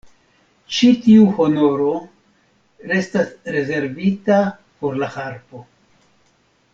[0.75, 1.91] Ĉi tiu honoro
[2.93, 4.39] restas rezervita
[4.79, 5.63] por la harpo.